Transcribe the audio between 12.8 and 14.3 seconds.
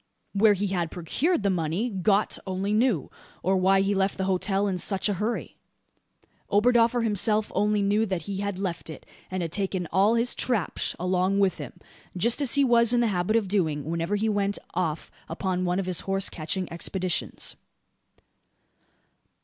in the habit of doing, whenever he